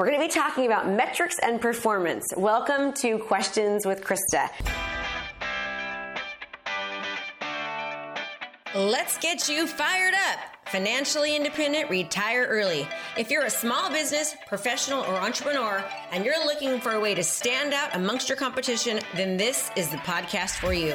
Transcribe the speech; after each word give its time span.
We're 0.00 0.06
going 0.06 0.18
to 0.18 0.26
be 0.26 0.32
talking 0.32 0.64
about 0.64 0.88
metrics 0.88 1.38
and 1.40 1.60
performance. 1.60 2.24
Welcome 2.34 2.94
to 3.02 3.18
Questions 3.18 3.84
with 3.84 4.02
Krista. 4.02 4.48
Let's 8.74 9.18
get 9.18 9.46
you 9.46 9.66
fired 9.66 10.14
up. 10.14 10.38
Financially 10.68 11.36
independent, 11.36 11.90
retire 11.90 12.46
early. 12.48 12.88
If 13.18 13.30
you're 13.30 13.44
a 13.44 13.50
small 13.50 13.90
business, 13.90 14.36
professional, 14.48 15.02
or 15.02 15.16
entrepreneur, 15.16 15.84
and 16.12 16.24
you're 16.24 16.46
looking 16.46 16.80
for 16.80 16.92
a 16.92 17.00
way 17.00 17.14
to 17.14 17.22
stand 17.22 17.74
out 17.74 17.94
amongst 17.94 18.26
your 18.26 18.38
competition, 18.38 19.00
then 19.14 19.36
this 19.36 19.70
is 19.76 19.90
the 19.90 19.98
podcast 19.98 20.60
for 20.60 20.72
you. 20.72 20.94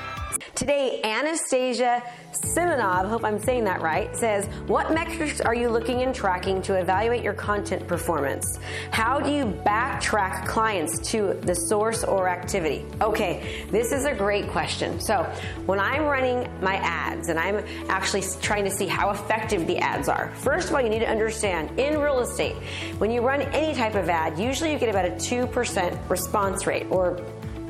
Today, 0.61 1.01
Anastasia 1.03 2.03
Simonov, 2.33 3.09
hope 3.09 3.25
I'm 3.25 3.39
saying 3.39 3.63
that 3.63 3.81
right, 3.81 4.15
says, 4.15 4.45
What 4.67 4.93
metrics 4.93 5.41
are 5.41 5.55
you 5.55 5.69
looking 5.69 6.03
and 6.03 6.13
tracking 6.13 6.61
to 6.61 6.75
evaluate 6.75 7.23
your 7.23 7.33
content 7.33 7.87
performance? 7.87 8.59
How 8.91 9.19
do 9.19 9.31
you 9.31 9.45
backtrack 9.45 10.45
clients 10.45 10.99
to 11.09 11.33
the 11.41 11.55
source 11.55 12.03
or 12.03 12.29
activity? 12.29 12.85
Okay, 13.01 13.65
this 13.71 13.91
is 13.91 14.05
a 14.05 14.13
great 14.13 14.49
question. 14.49 14.99
So, 14.99 15.23
when 15.65 15.79
I'm 15.79 16.03
running 16.03 16.47
my 16.61 16.75
ads 16.75 17.29
and 17.29 17.39
I'm 17.39 17.65
actually 17.89 18.21
trying 18.39 18.65
to 18.65 18.71
see 18.71 18.85
how 18.85 19.09
effective 19.09 19.65
the 19.65 19.79
ads 19.79 20.09
are, 20.09 20.31
first 20.35 20.69
of 20.69 20.75
all, 20.75 20.81
you 20.81 20.89
need 20.89 20.99
to 20.99 21.09
understand 21.09 21.79
in 21.79 21.99
real 21.99 22.19
estate, 22.19 22.55
when 22.99 23.09
you 23.09 23.21
run 23.21 23.41
any 23.41 23.73
type 23.73 23.95
of 23.95 24.07
ad, 24.09 24.37
usually 24.37 24.71
you 24.71 24.77
get 24.77 24.89
about 24.89 25.05
a 25.05 25.13
2% 25.13 26.07
response 26.07 26.67
rate 26.67 26.85
or 26.91 27.19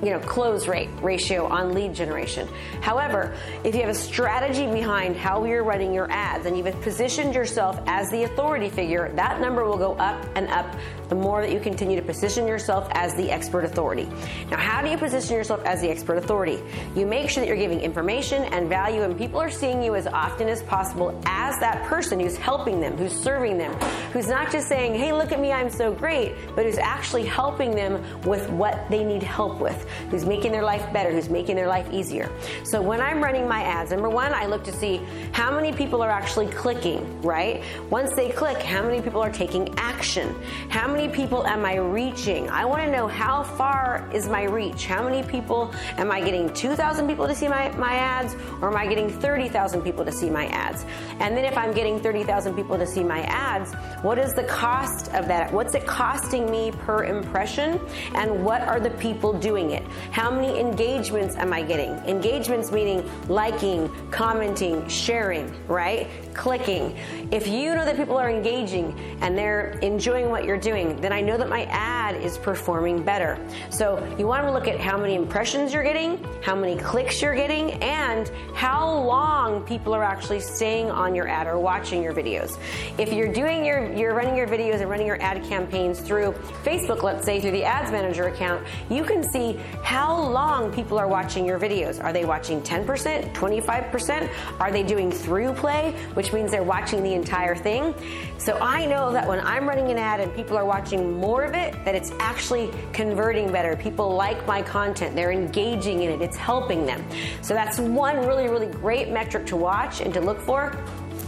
you 0.01 0.09
know, 0.09 0.19
close 0.19 0.67
rate 0.67 0.89
ratio 1.01 1.45
on 1.45 1.73
lead 1.73 1.93
generation. 1.93 2.47
However, 2.81 3.35
if 3.63 3.75
you 3.75 3.81
have 3.81 3.89
a 3.89 3.93
strategy 3.93 4.65
behind 4.65 5.15
how 5.15 5.45
you're 5.45 5.63
running 5.63 5.93
your 5.93 6.09
ads 6.11 6.45
and 6.45 6.57
you've 6.57 6.81
positioned 6.81 7.35
yourself 7.35 7.79
as 7.85 8.09
the 8.09 8.23
authority 8.23 8.69
figure, 8.69 9.11
that 9.15 9.39
number 9.39 9.65
will 9.65 9.77
go 9.77 9.93
up 9.93 10.25
and 10.35 10.47
up 10.49 10.75
the 11.11 11.15
more 11.15 11.41
that 11.41 11.51
you 11.51 11.59
continue 11.59 11.97
to 11.97 12.01
position 12.01 12.47
yourself 12.47 12.87
as 12.91 13.13
the 13.15 13.29
expert 13.29 13.65
authority. 13.65 14.07
Now, 14.49 14.55
how 14.55 14.81
do 14.81 14.89
you 14.89 14.97
position 14.97 15.35
yourself 15.35 15.61
as 15.65 15.81
the 15.81 15.89
expert 15.89 16.17
authority? 16.17 16.57
You 16.95 17.05
make 17.05 17.29
sure 17.29 17.41
that 17.41 17.47
you're 17.49 17.57
giving 17.57 17.81
information 17.81 18.45
and 18.45 18.69
value, 18.69 19.01
and 19.01 19.17
people 19.17 19.41
are 19.41 19.49
seeing 19.49 19.83
you 19.83 19.95
as 19.95 20.07
often 20.07 20.47
as 20.47 20.63
possible 20.63 21.21
as 21.25 21.59
that 21.59 21.83
person 21.83 22.17
who's 22.17 22.37
helping 22.37 22.79
them, 22.79 22.95
who's 22.95 23.11
serving 23.11 23.57
them, 23.57 23.73
who's 24.13 24.29
not 24.29 24.53
just 24.53 24.69
saying, 24.69 24.95
hey, 24.95 25.11
look 25.11 25.33
at 25.33 25.41
me, 25.41 25.51
I'm 25.51 25.69
so 25.69 25.91
great, 25.91 26.33
but 26.55 26.65
who's 26.65 26.77
actually 26.77 27.25
helping 27.25 27.71
them 27.71 28.01
with 28.21 28.49
what 28.49 28.89
they 28.89 29.03
need 29.03 29.21
help 29.21 29.59
with, 29.59 29.85
who's 30.11 30.25
making 30.25 30.53
their 30.53 30.63
life 30.63 30.93
better, 30.93 31.11
who's 31.11 31.29
making 31.29 31.57
their 31.57 31.67
life 31.67 31.91
easier. 31.91 32.31
So 32.63 32.81
when 32.81 33.01
I'm 33.01 33.21
running 33.21 33.49
my 33.49 33.63
ads, 33.63 33.91
number 33.91 34.09
one, 34.09 34.33
I 34.33 34.45
look 34.45 34.63
to 34.63 34.71
see 34.71 35.01
how 35.33 35.53
many 35.53 35.73
people 35.73 36.01
are 36.01 36.09
actually 36.09 36.47
clicking, 36.47 37.21
right? 37.21 37.61
Once 37.89 38.15
they 38.15 38.29
click, 38.29 38.61
how 38.61 38.81
many 38.81 39.01
people 39.01 39.21
are 39.21 39.29
taking 39.29 39.77
action? 39.77 40.33
How 40.69 40.87
many 40.87 41.00
many 41.01 41.13
people 41.13 41.47
am 41.47 41.65
I 41.65 41.77
reaching? 41.77 42.47
I 42.49 42.63
want 42.63 42.83
to 42.83 42.91
know 42.91 43.07
how 43.07 43.41
far 43.41 44.07
is 44.13 44.29
my 44.29 44.43
reach? 44.43 44.85
How 44.85 45.03
many 45.03 45.23
people 45.23 45.73
am 45.97 46.11
I 46.11 46.21
getting 46.21 46.53
2,000 46.53 47.07
people 47.07 47.27
to 47.27 47.33
see 47.33 47.47
my, 47.47 47.71
my 47.75 47.95
ads 47.95 48.35
or 48.61 48.69
am 48.69 48.77
I 48.77 48.85
getting 48.85 49.09
30,000 49.09 49.81
people 49.81 50.05
to 50.05 50.11
see 50.11 50.29
my 50.29 50.45
ads? 50.47 50.85
And 51.19 51.35
then 51.35 51.43
if 51.43 51.57
I'm 51.57 51.73
getting 51.73 51.99
30,000 51.99 52.55
people 52.55 52.77
to 52.77 52.85
see 52.85 53.03
my 53.03 53.21
ads, 53.21 53.73
what 54.03 54.19
is 54.19 54.33
the 54.33 54.43
cost 54.43 55.11
of 55.13 55.27
that? 55.27 55.51
What's 55.51 55.73
it 55.73 55.87
costing 55.87 56.51
me 56.51 56.71
per 56.71 57.05
impression? 57.05 57.79
And 58.13 58.45
what 58.45 58.61
are 58.61 58.79
the 58.79 58.91
people 58.91 59.33
doing 59.33 59.71
it? 59.71 59.83
How 60.11 60.29
many 60.29 60.59
engagements 60.59 61.35
am 61.35 61.51
I 61.51 61.63
getting? 61.63 61.93
Engagements 62.07 62.71
meaning 62.71 63.09
liking, 63.27 63.89
commenting, 64.11 64.87
sharing, 64.87 65.51
right? 65.67 66.07
Clicking. 66.35 66.95
If 67.31 67.47
you 67.47 67.73
know 67.73 67.85
that 67.85 67.97
people 67.97 68.17
are 68.17 68.29
engaging 68.29 68.93
and 69.21 69.35
they're 69.35 69.79
enjoying 69.81 70.29
what 70.29 70.45
you're 70.45 70.57
doing, 70.57 70.90
then 70.99 71.13
I 71.13 71.21
know 71.21 71.37
that 71.37 71.49
my 71.49 71.65
ad 71.65 72.15
is 72.15 72.37
performing 72.37 73.03
better. 73.03 73.37
So 73.69 74.03
you 74.17 74.27
want 74.27 74.45
to 74.45 74.51
look 74.51 74.67
at 74.67 74.79
how 74.79 74.97
many 74.97 75.15
impressions 75.15 75.73
you're 75.73 75.83
getting, 75.83 76.23
how 76.41 76.55
many 76.55 76.77
clicks 76.77 77.21
you're 77.21 77.35
getting, 77.35 77.73
and 77.83 78.29
how 78.53 78.89
long 78.89 79.63
people 79.63 79.93
are 79.93 80.03
actually 80.03 80.39
staying 80.39 80.89
on 80.91 81.15
your 81.15 81.27
ad 81.27 81.47
or 81.47 81.59
watching 81.59 82.03
your 82.03 82.13
videos. 82.13 82.57
If 82.97 83.13
you're 83.13 83.31
doing 83.31 83.63
your, 83.63 83.91
you're 83.93 84.13
running 84.13 84.35
your 84.35 84.47
videos 84.47 84.81
and 84.81 84.89
running 84.89 85.07
your 85.07 85.21
ad 85.21 85.43
campaigns 85.43 85.99
through 85.99 86.33
Facebook, 86.63 87.03
let's 87.03 87.25
say 87.25 87.39
through 87.39 87.51
the 87.51 87.63
Ads 87.63 87.91
Manager 87.91 88.27
account, 88.27 88.65
you 88.89 89.03
can 89.03 89.23
see 89.23 89.59
how 89.83 90.19
long 90.19 90.71
people 90.73 90.97
are 90.97 91.07
watching 91.07 91.45
your 91.45 91.59
videos. 91.59 92.03
Are 92.03 92.13
they 92.13 92.25
watching 92.25 92.61
10%, 92.61 93.33
25%? 93.33 94.29
Are 94.59 94.71
they 94.71 94.83
doing 94.83 95.11
through 95.11 95.53
play, 95.53 95.95
which 96.13 96.33
means 96.33 96.51
they're 96.51 96.63
watching 96.63 97.03
the 97.03 97.13
entire 97.13 97.55
thing? 97.55 97.93
So 98.37 98.57
I 98.59 98.85
know 98.85 99.11
that 99.11 99.27
when 99.27 99.39
I'm 99.39 99.67
running 99.67 99.91
an 99.91 99.97
ad 99.97 100.19
and 100.19 100.33
people 100.33 100.57
are 100.57 100.65
watching 100.65 100.80
more 101.19 101.43
of 101.43 101.53
it, 101.53 101.73
that 101.85 101.95
it's 101.95 102.11
actually 102.19 102.71
converting 102.93 103.51
better. 103.51 103.75
People 103.75 104.13
like 104.13 104.45
my 104.47 104.61
content, 104.61 105.15
they're 105.15 105.31
engaging 105.31 106.03
in 106.03 106.11
it, 106.11 106.21
it's 106.21 106.37
helping 106.37 106.85
them. 106.85 107.03
So 107.41 107.53
that's 107.53 107.79
one 107.79 108.17
really, 108.27 108.47
really 108.47 108.67
great 108.67 109.09
metric 109.09 109.45
to 109.47 109.55
watch 109.55 110.01
and 110.01 110.13
to 110.13 110.21
look 110.21 110.39
for 110.41 110.77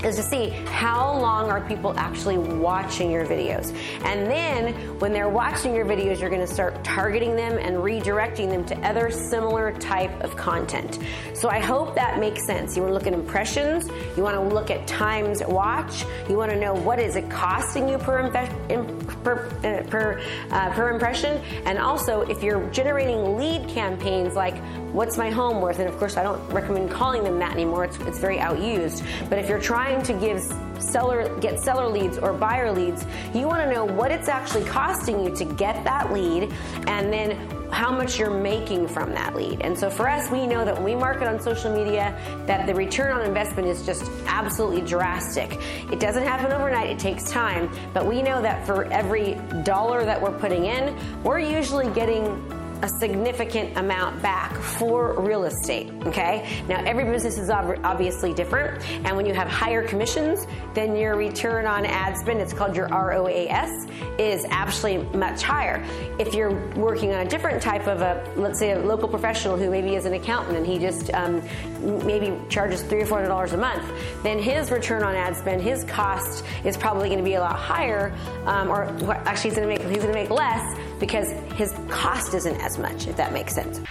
is 0.03 0.17
to 0.17 0.23
see 0.23 0.49
how 0.49 1.17
long 1.17 1.49
are 1.49 1.61
people 1.61 1.97
actually 1.97 2.37
watching 2.37 3.09
your 3.09 3.25
videos. 3.25 3.73
And 4.03 4.29
then 4.29 4.73
when 4.99 5.13
they're 5.13 5.29
watching 5.29 5.73
your 5.73 5.85
videos, 5.85 6.19
you're 6.19 6.29
going 6.29 6.45
to 6.45 6.53
start 6.53 6.83
targeting 6.83 7.35
them 7.35 7.57
and 7.57 7.77
redirecting 7.77 8.49
them 8.49 8.65
to 8.65 8.77
other 8.87 9.09
similar 9.09 9.71
type 9.79 10.11
of 10.21 10.35
content. 10.35 10.99
So 11.33 11.49
I 11.49 11.59
hope 11.59 11.95
that 11.95 12.19
makes 12.19 12.45
sense. 12.45 12.75
You 12.75 12.81
want 12.81 12.91
to 12.91 12.95
look 12.95 13.07
at 13.07 13.13
impressions, 13.13 13.87
you 14.17 14.23
want 14.23 14.35
to 14.35 14.55
look 14.55 14.69
at 14.69 14.85
times 14.87 15.41
watch, 15.45 16.05
you 16.29 16.35
want 16.37 16.51
to 16.51 16.59
know 16.59 16.73
what 16.73 16.99
is 16.99 17.15
it 17.15 17.29
costing 17.29 17.87
you 17.87 17.97
per 17.97 18.29
per 19.23 19.47
uh, 19.63 19.89
per, 19.89 20.21
uh, 20.51 20.69
per 20.73 20.89
impression, 20.89 21.41
and 21.65 21.77
also 21.77 22.21
if 22.21 22.43
you're 22.43 22.67
generating 22.71 23.37
lead 23.37 23.67
campaigns 23.69 24.35
like 24.35 24.55
what's 24.93 25.17
my 25.17 25.29
home 25.29 25.59
worth, 25.59 25.79
and 25.79 25.89
of 25.89 25.97
course 25.97 26.15
I 26.17 26.23
don't 26.23 26.39
recommend 26.49 26.91
calling 26.91 27.23
them 27.23 27.39
that 27.39 27.51
anymore. 27.51 27.83
It's, 27.83 27.97
it's 28.01 28.19
very 28.19 28.37
outused. 28.37 29.03
But 29.29 29.39
if 29.39 29.49
you're 29.49 29.59
trying 29.59 30.03
to 30.03 30.13
give 30.13 30.41
seller 30.79 31.37
get 31.39 31.59
seller 31.59 31.87
leads 31.87 32.17
or 32.17 32.33
buyer 32.33 32.71
leads, 32.71 33.05
you 33.33 33.47
want 33.47 33.61
to 33.61 33.73
know 33.73 33.85
what 33.85 34.11
it's 34.11 34.27
actually 34.27 34.65
costing 34.65 35.23
you 35.23 35.35
to 35.35 35.45
get 35.45 35.83
that 35.83 36.13
lead, 36.13 36.53
and 36.87 37.11
then 37.11 37.49
how 37.71 37.91
much 37.91 38.19
you're 38.19 38.29
making 38.29 38.87
from 38.87 39.09
that 39.13 39.35
lead. 39.35 39.59
And 39.61 39.77
so 39.77 39.89
for 39.89 40.07
us, 40.07 40.29
we 40.29 40.45
know 40.45 40.63
that 40.63 40.75
when 40.75 40.83
we 40.83 40.95
market 40.95 41.27
on 41.27 41.41
social 41.41 41.73
media, 41.73 42.15
that 42.45 42.67
the 42.67 42.75
return 42.75 43.11
on 43.11 43.25
investment 43.25 43.67
is 43.67 43.83
just 43.83 44.03
absolutely 44.27 44.81
drastic. 44.81 45.59
It 45.91 45.99
doesn't 45.99 46.21
happen 46.23 46.51
overnight, 46.51 46.91
it 46.91 46.99
takes 46.99 47.31
time, 47.31 47.71
but 47.91 48.05
we 48.05 48.21
know 48.21 48.43
that 48.43 48.67
for 48.67 48.85
every 48.93 49.39
dollar 49.63 50.05
that 50.05 50.21
we're 50.21 50.37
putting 50.37 50.65
in, 50.65 50.95
we're 51.23 51.39
usually 51.39 51.91
getting 51.93 52.27
a 52.83 52.89
significant 52.99 53.77
amount 53.77 54.21
back 54.21 54.53
for 54.57 55.19
real 55.21 55.45
estate. 55.45 55.89
Okay. 56.05 56.63
Now, 56.67 56.83
every 56.83 57.05
business 57.05 57.37
is 57.37 57.49
obviously 57.49 58.33
different. 58.33 58.83
And 59.05 59.15
when 59.15 59.25
you 59.25 59.33
have 59.33 59.47
higher 59.47 59.87
commissions, 59.87 60.45
then 60.73 60.97
your 60.97 61.15
return 61.15 61.65
on 61.65 61.85
ad 61.85 62.17
spend, 62.17 62.41
it's 62.41 62.51
called 62.51 62.75
your 62.75 62.89
ROAS, 62.89 63.87
is 64.19 64.45
actually 64.49 64.97
much 64.97 65.41
higher. 65.41 65.81
If 66.19 66.33
you're 66.33 66.51
working 66.75 67.13
on 67.13 67.25
a 67.25 67.29
different 67.29 67.61
type 67.61 67.87
of 67.87 68.01
a, 68.01 68.29
let's 68.35 68.59
say 68.59 68.71
a 68.71 68.79
local 68.79 69.07
professional 69.07 69.55
who 69.55 69.71
maybe 69.71 69.95
is 69.95 70.05
an 70.05 70.13
accountant 70.13 70.57
and 70.57 70.67
he 70.67 70.77
just 70.77 71.09
um, 71.13 71.41
maybe 72.05 72.37
charges 72.49 72.83
three 72.83 73.01
or 73.01 73.05
four 73.05 73.17
hundred 73.17 73.29
dollars 73.29 73.53
a 73.53 73.57
month, 73.57 73.83
then 74.23 74.37
his 74.39 74.71
return 74.71 75.03
on 75.03 75.15
ad 75.15 75.37
spend, 75.37 75.61
his 75.61 75.85
cost 75.85 76.43
is 76.65 76.75
probably 76.75 77.07
going 77.07 77.19
to 77.19 77.23
be 77.23 77.35
a 77.35 77.39
lot 77.39 77.55
higher, 77.55 78.13
um, 78.45 78.69
or 78.69 78.83
actually 79.25 79.51
he's 79.51 79.57
going 79.57 79.69
to 79.69 79.73
make 79.73 79.81
he's 79.89 80.03
going 80.03 80.13
to 80.13 80.19
make 80.19 80.29
less 80.29 80.77
because 81.03 81.31
his 81.57 81.73
cost 81.89 82.33
isn't 82.33 82.61
as 82.61 82.77
much, 82.77 83.07
if 83.07 83.17
that 83.17 83.33
makes 83.33 83.53
sense. 83.53 83.81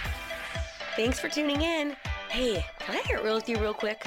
Thanks 0.95 1.19
for 1.19 1.29
tuning 1.29 1.61
in. 1.61 1.95
Hey, 2.27 2.65
can 2.79 2.95
I 2.95 3.03
get 3.03 3.23
real 3.23 3.35
with 3.35 3.47
you 3.47 3.59
real 3.59 3.75
quick? 3.75 4.03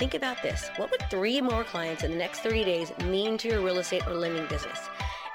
Think 0.00 0.14
about 0.14 0.42
this. 0.42 0.68
What 0.74 0.90
would 0.90 1.08
three 1.08 1.40
more 1.40 1.62
clients 1.62 2.02
in 2.02 2.10
the 2.10 2.16
next 2.16 2.40
30 2.40 2.64
days 2.64 2.92
mean 3.04 3.38
to 3.38 3.48
your 3.48 3.60
real 3.60 3.78
estate 3.78 4.04
or 4.08 4.14
lending 4.14 4.44
business? 4.46 4.80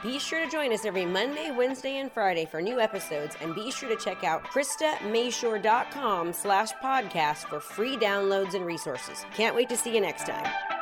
Be 0.04 0.20
sure 0.20 0.44
to 0.44 0.52
join 0.52 0.74
us 0.74 0.84
every 0.84 1.06
Monday, 1.06 1.50
Wednesday, 1.50 2.00
and 2.00 2.12
Friday 2.12 2.46
for 2.46 2.62
new 2.62 2.82
episodes, 2.82 3.38
and 3.40 3.56
be 3.56 3.72
sure 3.72 3.88
to 3.88 3.96
check 3.96 4.26
out 4.26 4.44
KristaMashore.com 4.44 6.34
slash 6.34 6.72
podcast 6.84 7.48
for 7.48 7.62
free 7.62 7.96
downloads 7.96 8.54
and 8.54 8.66
resources. 8.66 9.26
Can't 9.34 9.56
wait 9.56 9.70
to 9.70 9.78
see 9.78 9.96
you 9.96 10.02
next 10.02 10.26
time. 10.28 10.73